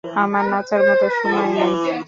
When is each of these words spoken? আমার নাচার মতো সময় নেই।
আমার 0.23 0.43
নাচার 0.51 0.81
মতো 0.87 1.07
সময় 1.17 1.47
নেই। 1.55 1.71